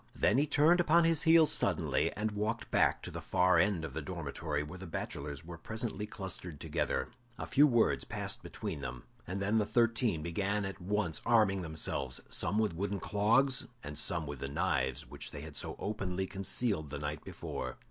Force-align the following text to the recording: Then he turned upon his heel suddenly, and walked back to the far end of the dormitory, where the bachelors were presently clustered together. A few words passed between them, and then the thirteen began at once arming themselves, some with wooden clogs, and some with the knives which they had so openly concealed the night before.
Then 0.15 0.39
he 0.39 0.47
turned 0.47 0.79
upon 0.79 1.03
his 1.03 1.21
heel 1.21 1.45
suddenly, 1.45 2.11
and 2.17 2.31
walked 2.31 2.71
back 2.71 3.03
to 3.03 3.11
the 3.11 3.21
far 3.21 3.59
end 3.59 3.85
of 3.85 3.93
the 3.93 4.01
dormitory, 4.01 4.63
where 4.63 4.79
the 4.79 4.87
bachelors 4.87 5.45
were 5.45 5.59
presently 5.59 6.07
clustered 6.07 6.59
together. 6.59 7.09
A 7.37 7.45
few 7.45 7.67
words 7.67 8.03
passed 8.03 8.41
between 8.41 8.81
them, 8.81 9.03
and 9.27 9.39
then 9.39 9.59
the 9.59 9.63
thirteen 9.67 10.23
began 10.23 10.65
at 10.65 10.81
once 10.81 11.21
arming 11.23 11.61
themselves, 11.61 12.19
some 12.29 12.57
with 12.57 12.73
wooden 12.73 12.99
clogs, 12.99 13.67
and 13.83 13.95
some 13.95 14.25
with 14.25 14.39
the 14.39 14.47
knives 14.49 15.07
which 15.07 15.29
they 15.29 15.41
had 15.41 15.55
so 15.55 15.75
openly 15.77 16.25
concealed 16.25 16.89
the 16.89 16.97
night 16.97 17.23
before. 17.23 17.77